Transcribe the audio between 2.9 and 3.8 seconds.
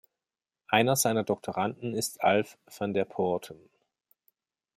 der Poorten.